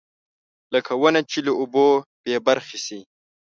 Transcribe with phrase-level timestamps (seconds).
[0.73, 1.87] لکه ونه چې له اوبو
[2.23, 2.99] بېبرخې شي.